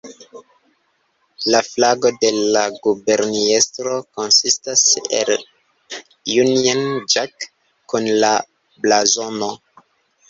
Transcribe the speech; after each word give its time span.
La 1.55 1.59
flago 1.65 2.11
de 2.23 2.31
la 2.55 2.63
guberniestro 2.87 3.99
konsistas 4.21 4.87
el 5.19 5.33
Union 6.47 6.83
Jack 7.17 7.49
kun 7.95 8.09
la 8.25 8.33
blazono. 8.87 9.55